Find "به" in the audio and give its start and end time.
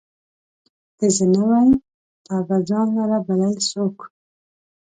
2.47-2.57